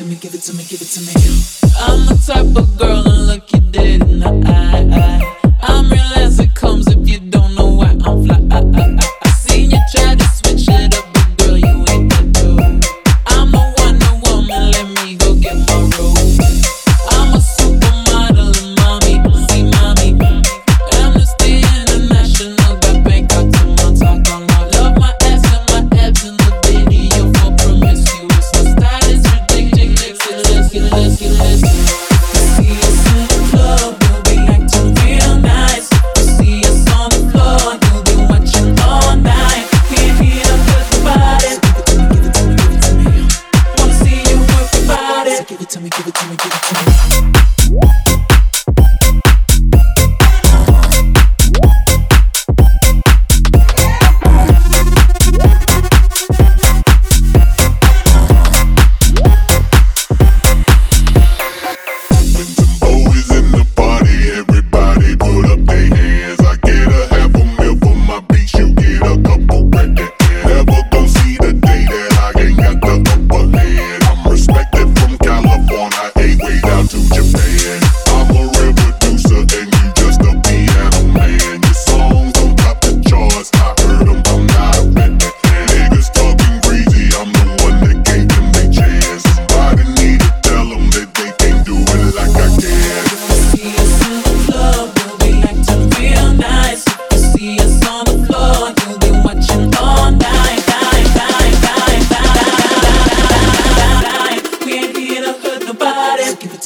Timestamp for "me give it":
0.06-0.40, 0.54-0.86